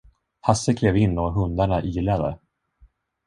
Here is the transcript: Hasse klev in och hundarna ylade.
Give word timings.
Hasse 0.41 0.73
klev 0.73 0.95
in 0.97 1.19
och 1.19 1.33
hundarna 1.33 1.83
ylade. 1.83 2.39